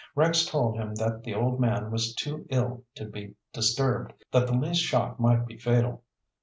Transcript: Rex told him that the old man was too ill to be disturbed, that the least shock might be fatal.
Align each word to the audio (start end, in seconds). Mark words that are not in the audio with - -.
Rex 0.15 0.45
told 0.47 0.77
him 0.77 0.95
that 0.95 1.21
the 1.23 1.35
old 1.35 1.59
man 1.59 1.91
was 1.91 2.15
too 2.15 2.47
ill 2.49 2.83
to 2.95 3.05
be 3.05 3.35
disturbed, 3.53 4.13
that 4.31 4.47
the 4.47 4.53
least 4.53 4.81
shock 4.81 5.19
might 5.19 5.45
be 5.45 5.59
fatal. 5.59 6.03